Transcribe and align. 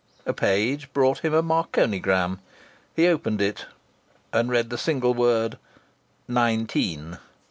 A 0.25 0.33
page 0.33 0.91
brought 0.93 1.19
him 1.19 1.31
a 1.35 1.43
marconigram. 1.43 2.39
He 2.95 3.05
opened 3.07 3.39
it 3.39 3.67
and 4.33 4.49
read 4.49 4.71
the 4.71 4.77
single 4.79 5.13
word 5.13 5.59
"Nineteen." 6.27 7.19